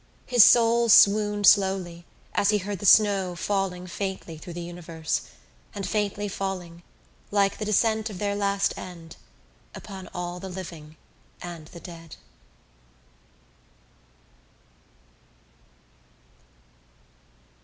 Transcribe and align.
His 0.25 0.43
soul 0.43 0.89
swooned 0.89 1.45
slowly 1.45 2.07
as 2.33 2.49
he 2.49 2.57
heard 2.57 2.79
the 2.79 2.87
snow 2.87 3.35
falling 3.35 3.85
faintly 3.85 4.35
through 4.35 4.53
the 4.55 4.63
universe 4.63 5.21
and 5.75 5.87
faintly 5.87 6.27
falling, 6.27 6.81
like 7.29 7.59
the 7.59 7.65
descent 7.65 8.09
of 8.09 8.17
their 8.17 8.33
last 8.35 8.75
end, 8.75 9.15
upon 9.75 10.09
all 10.11 10.39
the 10.39 10.49
living 10.49 10.97
and 11.39 11.67
the 11.67 11.79
dead. 11.79 12.15